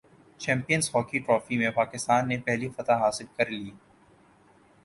[0.39, 3.71] champions hockey trophy میں پاکستان نے پہلی فتح حاصل کرلی